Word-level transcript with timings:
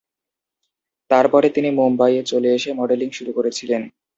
তারপরে 1.09 1.47
তিনি 1.49 1.69
মুম্বইয়ে 1.71 2.21
চলে 2.23 2.49
এসে 2.57 2.69
মডেলিং 2.73 3.09
শুরু 3.11 3.31
করেছিলেন। 3.37 3.81